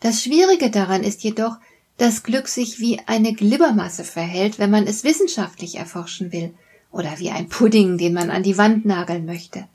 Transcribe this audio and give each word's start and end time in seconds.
Das 0.00 0.22
Schwierige 0.22 0.70
daran 0.70 1.02
ist 1.02 1.22
jedoch, 1.22 1.56
dass 1.98 2.22
Glück 2.22 2.48
sich 2.48 2.80
wie 2.80 2.98
eine 3.06 3.34
Glibbermasse 3.34 4.04
verhält, 4.04 4.58
wenn 4.58 4.70
man 4.70 4.86
es 4.86 5.04
wissenschaftlich 5.04 5.76
erforschen 5.76 6.32
will, 6.32 6.54
oder 6.90 7.18
wie 7.18 7.30
ein 7.30 7.48
Pudding, 7.48 7.98
den 7.98 8.14
man 8.14 8.30
an 8.30 8.42
die 8.42 8.56
Wand 8.56 8.86
nageln 8.86 9.26
möchte. 9.26 9.68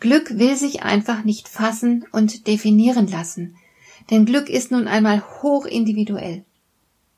Glück 0.00 0.38
will 0.38 0.56
sich 0.56 0.82
einfach 0.82 1.24
nicht 1.24 1.48
fassen 1.48 2.04
und 2.10 2.48
definieren 2.48 3.06
lassen, 3.06 3.56
denn 4.10 4.26
Glück 4.26 4.48
ist 4.48 4.72
nun 4.72 4.88
einmal 4.88 5.22
hoch 5.42 5.64
individuell. 5.64 6.44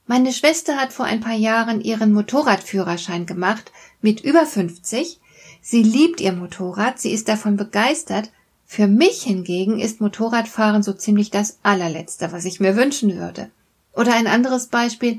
Meine 0.06 0.33
Schwester 0.33 0.77
hat 0.77 0.92
vor 0.92 1.06
ein 1.06 1.20
paar 1.20 1.37
Jahren 1.37 1.80
ihren 1.80 2.12
Motorradführerschein 2.12 3.25
gemacht, 3.25 3.73
mit 4.03 4.20
über 4.20 4.45
50. 4.45 5.20
Sie 5.62 5.83
liebt 5.83 6.20
ihr 6.20 6.33
Motorrad, 6.33 7.00
sie 7.00 7.12
ist 7.12 7.28
davon 7.28 7.56
begeistert, 7.56 8.30
für 8.72 8.86
mich 8.86 9.24
hingegen 9.24 9.78
ist 9.78 10.00
Motorradfahren 10.00 10.83
so 10.83 10.94
ziemlich 10.94 11.30
das 11.30 11.58
allerletzte, 11.62 12.33
was 12.33 12.47
ich 12.47 12.58
mir 12.58 12.74
wünschen 12.74 13.19
würde. 13.19 13.50
Oder 13.94 14.14
ein 14.14 14.27
anderes 14.27 14.69
Beispiel. 14.69 15.19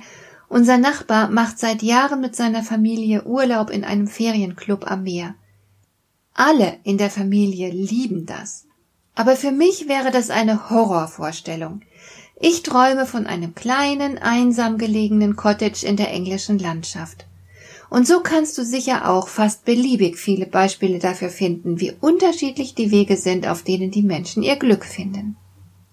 Unser 0.50 0.80
Nachbar 0.80 1.30
macht 1.30 1.59
seit 1.59 1.83
Jahren 1.83 2.19
mit 2.19 2.36
seiner 2.36 2.63
Familie 2.63 3.25
Urlaub 3.25 3.69
in 3.69 3.83
einem 3.83 4.08
Ferienclub 4.08 4.89
am 4.89 5.03
Meer. 5.03 5.36
Alle 6.33 6.80
in 6.83 6.97
der 6.97 7.11
Familie 7.11 7.69
lieben 7.69 8.25
das. 8.25 8.66
Aber 9.13 9.36
für 9.36 9.52
mich 9.52 9.88
wäre 9.88 10.09
das 10.09 10.31
eine 10.31 10.72
Horrorvorstellung. 10.72 11.81
Ich 12.39 12.63
träume 12.63 13.06
von 13.06 13.28
einem 13.28 13.53
kleinen, 13.53 14.17
einsam 14.17 14.80
gelegenen 14.80 15.35
Cottage 15.35 15.85
in 15.85 15.95
der 15.95 16.09
englischen 16.09 16.58
Landschaft. 16.58 17.28
Und 17.94 18.08
so 18.08 18.22
kannst 18.22 18.58
du 18.58 18.66
sicher 18.66 19.08
auch 19.08 19.27
fast 19.27 19.66
beliebig 19.66 20.17
viele 20.17 20.47
Beispiele 20.47 20.97
dafür 20.97 21.30
finden, 21.30 21.80
wie 21.80 21.94
unterschiedlich 22.02 22.73
die 22.73 22.89
Wege 22.89 23.17
sind, 23.17 23.47
auf 23.47 23.61
denen 23.61 23.91
die 23.91 24.02
Menschen 24.02 24.41
ihr 24.41 24.55
Glück 24.55 24.83
finden. 24.83 25.35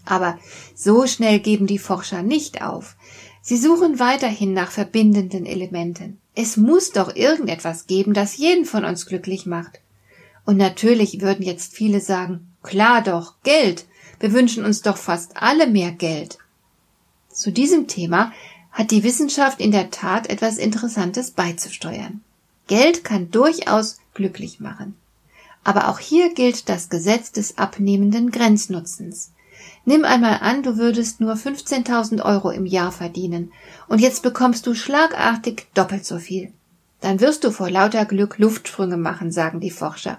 Aber 0.06 0.38
so 0.74 1.06
schnell 1.06 1.40
geben 1.40 1.66
die 1.66 1.78
Forscher 1.78 2.22
nicht 2.22 2.62
auf. 2.62 2.96
Sie 3.42 3.58
suchen 3.58 3.98
weiterhin 3.98 4.54
nach 4.54 4.70
verbindenden 4.70 5.44
Elementen. 5.44 6.18
Es 6.34 6.56
muss 6.56 6.90
doch 6.92 7.14
irgendetwas 7.14 7.86
geben, 7.86 8.14
das 8.14 8.38
jeden 8.38 8.64
von 8.64 8.86
uns 8.86 9.04
glücklich 9.04 9.44
macht. 9.44 9.82
Und 10.46 10.56
natürlich 10.56 11.20
würden 11.20 11.44
jetzt 11.44 11.74
viele 11.74 12.00
sagen, 12.00 12.50
klar 12.62 13.02
doch, 13.02 13.34
Geld. 13.42 13.84
Wir 14.20 14.32
wünschen 14.32 14.64
uns 14.64 14.80
doch 14.80 14.96
fast 14.96 15.36
alle 15.36 15.66
mehr 15.66 15.92
Geld. 15.92 16.38
Zu 17.28 17.52
diesem 17.52 17.88
Thema 17.88 18.32
hat 18.72 18.90
die 18.90 19.02
Wissenschaft 19.02 19.60
in 19.60 19.72
der 19.72 19.90
Tat 19.90 20.28
etwas 20.28 20.58
Interessantes 20.58 21.32
beizusteuern. 21.32 22.22
Geld 22.66 23.02
kann 23.04 23.30
durchaus 23.30 23.98
glücklich 24.14 24.60
machen. 24.60 24.94
Aber 25.64 25.88
auch 25.88 25.98
hier 25.98 26.32
gilt 26.34 26.68
das 26.68 26.88
Gesetz 26.88 27.32
des 27.32 27.58
abnehmenden 27.58 28.30
Grenznutzens. 28.30 29.32
Nimm 29.84 30.04
einmal 30.04 30.38
an, 30.40 30.62
du 30.62 30.76
würdest 30.76 31.20
nur 31.20 31.34
15.000 31.34 32.22
Euro 32.24 32.50
im 32.50 32.66
Jahr 32.66 32.92
verdienen 32.92 33.52
und 33.88 34.00
jetzt 34.00 34.22
bekommst 34.22 34.66
du 34.66 34.74
schlagartig 34.74 35.66
doppelt 35.74 36.04
so 36.04 36.18
viel. 36.18 36.52
Dann 37.00 37.20
wirst 37.20 37.44
du 37.44 37.50
vor 37.50 37.70
lauter 37.70 38.04
Glück 38.04 38.38
Luftsprünge 38.38 38.96
machen, 38.96 39.32
sagen 39.32 39.60
die 39.60 39.70
Forscher. 39.70 40.18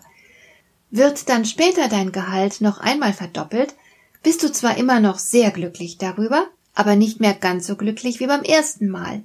Wird 0.89 1.29
dann 1.29 1.45
später 1.45 1.87
dein 1.87 2.11
Gehalt 2.11 2.59
noch 2.59 2.79
einmal 2.79 3.13
verdoppelt, 3.13 3.75
bist 4.23 4.43
du 4.43 4.51
zwar 4.51 4.77
immer 4.77 4.99
noch 4.99 5.19
sehr 5.19 5.51
glücklich 5.51 5.97
darüber, 5.97 6.47
aber 6.73 6.95
nicht 6.95 7.19
mehr 7.19 7.33
ganz 7.33 7.67
so 7.67 7.75
glücklich 7.75 8.19
wie 8.19 8.27
beim 8.27 8.43
ersten 8.43 8.89
Mal. 8.89 9.23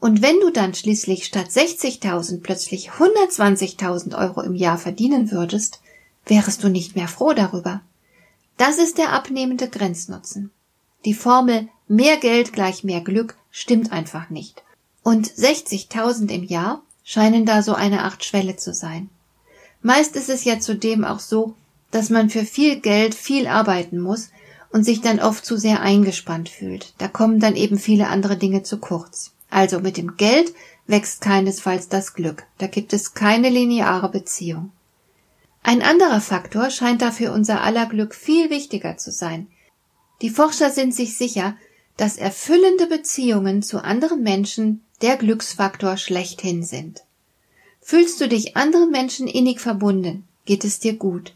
Und 0.00 0.22
wenn 0.22 0.40
du 0.40 0.50
dann 0.50 0.74
schließlich 0.74 1.26
statt 1.26 1.48
60.000 1.48 2.40
plötzlich 2.40 2.90
120.000 2.90 4.18
Euro 4.18 4.40
im 4.40 4.54
Jahr 4.54 4.78
verdienen 4.78 5.30
würdest, 5.30 5.80
wärest 6.24 6.64
du 6.64 6.68
nicht 6.68 6.96
mehr 6.96 7.08
froh 7.08 7.34
darüber. 7.34 7.82
Das 8.56 8.78
ist 8.78 8.98
der 8.98 9.12
abnehmende 9.12 9.68
Grenznutzen. 9.68 10.50
Die 11.04 11.14
Formel 11.14 11.68
mehr 11.88 12.16
Geld 12.16 12.52
gleich 12.52 12.84
mehr 12.84 13.00
Glück 13.00 13.36
stimmt 13.50 13.92
einfach 13.92 14.30
nicht. 14.30 14.62
Und 15.02 15.30
60.000 15.30 16.30
im 16.30 16.44
Jahr 16.44 16.82
scheinen 17.04 17.46
da 17.46 17.62
so 17.62 17.74
eine 17.74 18.04
Art 18.04 18.24
Schwelle 18.24 18.56
zu 18.56 18.72
sein. 18.72 19.10
Meist 19.82 20.14
ist 20.16 20.28
es 20.28 20.44
ja 20.44 20.60
zudem 20.60 21.04
auch 21.04 21.20
so, 21.20 21.54
dass 21.90 22.10
man 22.10 22.30
für 22.30 22.44
viel 22.44 22.80
Geld 22.80 23.14
viel 23.14 23.46
arbeiten 23.46 23.98
muss, 23.98 24.30
und 24.72 24.84
sich 24.84 25.00
dann 25.00 25.20
oft 25.20 25.44
zu 25.44 25.56
sehr 25.56 25.80
eingespannt 25.80 26.48
fühlt. 26.48 26.94
Da 26.98 27.08
kommen 27.08 27.40
dann 27.40 27.56
eben 27.56 27.78
viele 27.78 28.08
andere 28.08 28.36
Dinge 28.36 28.62
zu 28.62 28.78
kurz. 28.78 29.32
Also 29.50 29.80
mit 29.80 29.96
dem 29.96 30.16
Geld 30.16 30.54
wächst 30.86 31.20
keinesfalls 31.20 31.88
das 31.88 32.14
Glück. 32.14 32.44
Da 32.58 32.66
gibt 32.66 32.92
es 32.92 33.14
keine 33.14 33.48
lineare 33.48 34.08
Beziehung. 34.10 34.70
Ein 35.62 35.82
anderer 35.82 36.20
Faktor 36.20 36.70
scheint 36.70 37.02
dafür 37.02 37.32
unser 37.32 37.62
aller 37.62 37.86
Glück 37.86 38.14
viel 38.14 38.50
wichtiger 38.50 38.96
zu 38.96 39.10
sein. 39.10 39.48
Die 40.22 40.30
Forscher 40.30 40.70
sind 40.70 40.94
sich 40.94 41.16
sicher, 41.16 41.56
dass 41.96 42.16
erfüllende 42.16 42.86
Beziehungen 42.86 43.62
zu 43.62 43.82
anderen 43.82 44.22
Menschen 44.22 44.82
der 45.02 45.16
Glücksfaktor 45.16 45.96
schlechthin 45.96 46.62
sind. 46.62 47.02
Fühlst 47.80 48.20
du 48.20 48.28
dich 48.28 48.56
anderen 48.56 48.90
Menschen 48.90 49.26
innig 49.26 49.60
verbunden, 49.60 50.24
geht 50.44 50.64
es 50.64 50.78
dir 50.78 50.94
gut. 50.94 51.34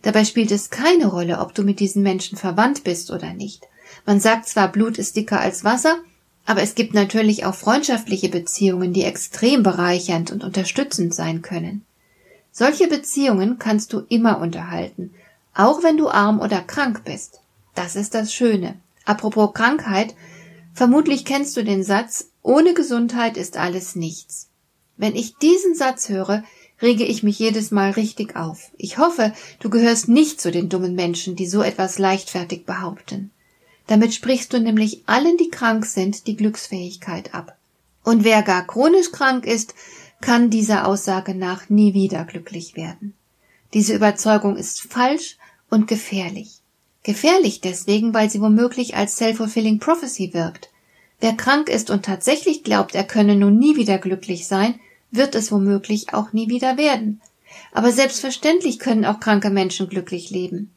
Dabei 0.00 0.24
spielt 0.24 0.50
es 0.50 0.70
keine 0.70 1.06
Rolle, 1.06 1.38
ob 1.40 1.54
du 1.54 1.62
mit 1.62 1.80
diesen 1.80 2.02
Menschen 2.02 2.38
verwandt 2.38 2.84
bist 2.84 3.10
oder 3.10 3.34
nicht. 3.34 3.68
Man 4.06 4.20
sagt 4.20 4.48
zwar, 4.48 4.72
Blut 4.72 4.98
ist 4.98 5.16
dicker 5.16 5.40
als 5.40 5.64
Wasser, 5.64 5.98
aber 6.46 6.62
es 6.62 6.74
gibt 6.74 6.94
natürlich 6.94 7.44
auch 7.44 7.54
freundschaftliche 7.54 8.28
Beziehungen, 8.28 8.92
die 8.92 9.04
extrem 9.04 9.62
bereichernd 9.62 10.32
und 10.32 10.42
unterstützend 10.42 11.14
sein 11.14 11.42
können. 11.42 11.84
Solche 12.50 12.88
Beziehungen 12.88 13.58
kannst 13.58 13.92
du 13.92 14.00
immer 14.08 14.38
unterhalten, 14.38 15.14
auch 15.54 15.82
wenn 15.82 15.96
du 15.96 16.08
arm 16.08 16.40
oder 16.40 16.60
krank 16.60 17.02
bist. 17.04 17.40
Das 17.74 17.96
ist 17.96 18.14
das 18.14 18.32
Schöne. 18.32 18.74
Apropos 19.04 19.52
Krankheit, 19.54 20.14
vermutlich 20.74 21.24
kennst 21.24 21.56
du 21.56 21.64
den 21.64 21.82
Satz, 21.82 22.28
ohne 22.42 22.74
Gesundheit 22.74 23.36
ist 23.36 23.56
alles 23.56 23.94
nichts. 23.94 24.48
Wenn 24.96 25.16
ich 25.16 25.36
diesen 25.36 25.74
Satz 25.74 26.08
höre, 26.08 26.44
rege 26.82 27.04
ich 27.04 27.22
mich 27.22 27.38
jedes 27.38 27.70
Mal 27.70 27.92
richtig 27.92 28.36
auf. 28.36 28.70
Ich 28.76 28.98
hoffe, 28.98 29.32
du 29.60 29.70
gehörst 29.70 30.08
nicht 30.08 30.40
zu 30.40 30.50
den 30.50 30.68
dummen 30.68 30.94
Menschen, 30.94 31.36
die 31.36 31.46
so 31.46 31.62
etwas 31.62 31.98
leichtfertig 31.98 32.66
behaupten. 32.66 33.30
Damit 33.86 34.14
sprichst 34.14 34.52
du 34.52 34.60
nämlich 34.60 35.02
allen, 35.06 35.36
die 35.36 35.50
krank 35.50 35.86
sind, 35.86 36.26
die 36.26 36.36
Glücksfähigkeit 36.36 37.34
ab. 37.34 37.56
Und 38.04 38.24
wer 38.24 38.42
gar 38.42 38.66
chronisch 38.66 39.12
krank 39.12 39.46
ist, 39.46 39.74
kann 40.20 40.50
dieser 40.50 40.86
Aussage 40.86 41.34
nach 41.34 41.68
nie 41.68 41.94
wieder 41.94 42.24
glücklich 42.24 42.76
werden. 42.76 43.14
Diese 43.74 43.94
Überzeugung 43.94 44.56
ist 44.56 44.82
falsch 44.82 45.36
und 45.70 45.88
gefährlich. 45.88 46.60
Gefährlich 47.02 47.60
deswegen, 47.60 48.14
weil 48.14 48.30
sie 48.30 48.40
womöglich 48.40 48.96
als 48.96 49.16
self-fulfilling 49.16 49.78
prophecy 49.78 50.32
wirkt. 50.34 50.70
Wer 51.20 51.34
krank 51.34 51.68
ist 51.68 51.90
und 51.90 52.04
tatsächlich 52.04 52.62
glaubt, 52.62 52.94
er 52.94 53.04
könne 53.04 53.36
nun 53.36 53.58
nie 53.58 53.76
wieder 53.76 53.98
glücklich 53.98 54.46
sein, 54.46 54.78
wird 55.12 55.36
es 55.36 55.52
womöglich 55.52 56.12
auch 56.12 56.32
nie 56.32 56.48
wieder 56.48 56.76
werden. 56.76 57.20
Aber 57.70 57.92
selbstverständlich 57.92 58.80
können 58.80 59.04
auch 59.04 59.20
kranke 59.20 59.50
Menschen 59.50 59.88
glücklich 59.88 60.30
leben. 60.30 60.72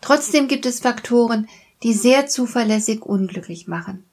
Trotzdem 0.00 0.48
gibt 0.48 0.64
es 0.64 0.80
Faktoren, 0.80 1.48
die 1.82 1.92
sehr 1.92 2.26
zuverlässig 2.26 3.02
unglücklich 3.02 3.66
machen. 3.68 4.04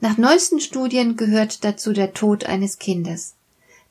Nach 0.00 0.18
neuesten 0.18 0.60
Studien 0.60 1.16
gehört 1.16 1.64
dazu 1.64 1.92
der 1.92 2.12
Tod 2.12 2.44
eines 2.44 2.78
Kindes. 2.78 3.34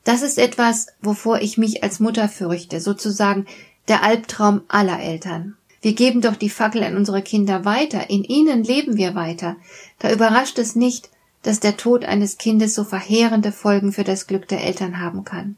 Das 0.04 0.22
ist 0.22 0.38
etwas, 0.38 0.88
wovor 1.02 1.42
ich 1.42 1.58
mich 1.58 1.84
als 1.84 2.00
Mutter 2.00 2.28
fürchte, 2.28 2.82
sozusagen 2.82 3.46
der 3.88 4.04
Albtraum 4.04 4.62
aller 4.68 5.00
Eltern. 5.00 5.56
Wir 5.82 5.94
geben 5.94 6.22
doch 6.22 6.36
die 6.36 6.50
Fackel 6.50 6.84
an 6.84 6.96
unsere 6.96 7.22
Kinder 7.22 7.66
weiter, 7.66 8.10
in 8.10 8.24
ihnen 8.24 8.64
leben 8.64 8.98
wir 8.98 9.16
weiter. 9.16 9.56
Da 10.00 10.12
überrascht 10.12 10.60
es 10.60 10.76
nicht, 10.76 11.10
dass 11.44 11.60
der 11.60 11.78
Tod 11.78 12.06
eines 12.06 12.38
Kindes 12.38 12.76
so 12.76 12.84
verheerende 12.84 13.52
Folgen 13.52 13.92
für 13.92 14.04
das 14.04 14.28
Glück 14.28 14.48
der 14.48 14.64
Eltern 14.64 15.00
haben 15.00 15.24
kann. 15.24 15.56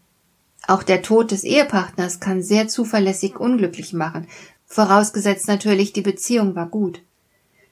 Auch 0.65 0.83
der 0.83 1.01
Tod 1.01 1.31
des 1.31 1.43
Ehepartners 1.43 2.19
kann 2.19 2.41
sehr 2.41 2.67
zuverlässig 2.67 3.39
unglücklich 3.39 3.93
machen, 3.93 4.27
vorausgesetzt 4.65 5.47
natürlich 5.47 5.93
die 5.93 6.01
Beziehung 6.01 6.55
war 6.55 6.67
gut. 6.67 7.01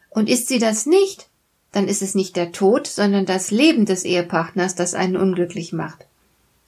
Und 0.09 0.29
ist 0.29 0.49
sie 0.49 0.59
das 0.59 0.85
nicht, 0.85 1.29
dann 1.71 1.87
ist 1.87 2.01
es 2.01 2.15
nicht 2.15 2.35
der 2.35 2.51
Tod, 2.51 2.87
sondern 2.87 3.25
das 3.25 3.49
Leben 3.49 3.85
des 3.85 4.03
Ehepartners, 4.03 4.75
das 4.75 4.93
einen 4.93 5.15
unglücklich 5.15 5.71
macht. 5.71 6.05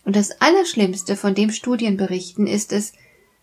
Und 0.05 0.15
das 0.15 0.41
Allerschlimmste, 0.41 1.15
von 1.17 1.35
dem 1.35 1.51
Studien 1.51 1.97
berichten, 1.97 2.47
ist 2.47 2.71
es, 2.71 2.93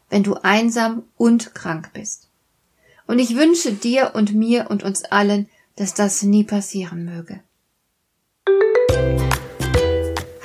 wenn 0.08 0.22
du 0.22 0.34
einsam 0.34 1.04
und 1.16 1.54
krank 1.54 1.90
bist. 1.92 2.28
Und 3.06 3.18
ich 3.18 3.36
wünsche 3.36 3.72
dir 3.72 4.12
und 4.14 4.34
mir 4.34 4.70
und 4.70 4.82
uns 4.82 5.04
allen, 5.04 5.48
dass 5.76 5.94
das 5.94 6.22
nie 6.22 6.44
passieren 6.44 7.04
möge. 7.04 7.40